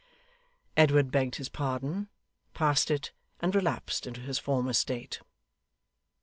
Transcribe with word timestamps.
Edward 0.75 1.11
begged 1.11 1.35
his 1.35 1.47
pardon, 1.47 2.09
passed 2.55 2.89
it, 2.89 3.11
and 3.39 3.53
relapsed 3.53 4.07
into 4.07 4.21
his 4.21 4.39
former 4.39 4.73
state. 4.73 5.21